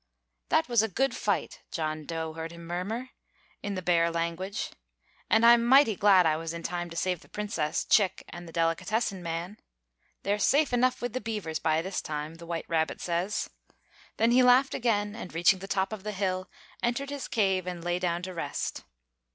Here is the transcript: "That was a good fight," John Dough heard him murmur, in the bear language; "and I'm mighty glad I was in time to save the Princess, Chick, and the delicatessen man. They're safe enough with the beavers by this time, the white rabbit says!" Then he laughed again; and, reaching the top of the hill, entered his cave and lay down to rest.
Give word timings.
"That 0.49 0.67
was 0.67 0.81
a 0.81 0.87
good 0.87 1.15
fight," 1.15 1.61
John 1.69 2.07
Dough 2.07 2.33
heard 2.33 2.51
him 2.51 2.65
murmur, 2.65 3.11
in 3.61 3.75
the 3.75 3.83
bear 3.83 4.09
language; 4.09 4.71
"and 5.29 5.45
I'm 5.45 5.63
mighty 5.63 5.95
glad 5.95 6.25
I 6.25 6.37
was 6.37 6.55
in 6.55 6.63
time 6.63 6.89
to 6.89 6.97
save 6.97 7.19
the 7.19 7.29
Princess, 7.29 7.85
Chick, 7.85 8.23
and 8.27 8.47
the 8.47 8.51
delicatessen 8.51 9.21
man. 9.21 9.57
They're 10.23 10.39
safe 10.39 10.73
enough 10.73 11.03
with 11.03 11.13
the 11.13 11.21
beavers 11.21 11.59
by 11.59 11.83
this 11.83 12.01
time, 12.01 12.37
the 12.37 12.47
white 12.47 12.67
rabbit 12.67 12.99
says!" 12.99 13.51
Then 14.17 14.31
he 14.31 14.41
laughed 14.41 14.73
again; 14.73 15.15
and, 15.15 15.35
reaching 15.35 15.59
the 15.59 15.67
top 15.67 15.93
of 15.93 16.01
the 16.01 16.13
hill, 16.13 16.49
entered 16.81 17.11
his 17.11 17.27
cave 17.27 17.67
and 17.67 17.83
lay 17.83 17.99
down 17.99 18.23
to 18.23 18.33
rest. 18.33 18.83